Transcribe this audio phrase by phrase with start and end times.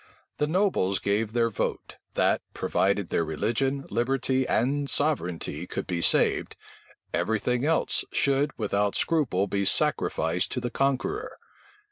[0.39, 6.55] The nobles gave their vote, that, provided their religion, liberty, and sovereignty could be saved,
[7.13, 11.37] every thing else should without scruple be sacrificed to the conqueror.